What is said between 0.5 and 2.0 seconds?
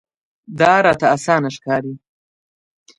دا راته اسانه ښکاري.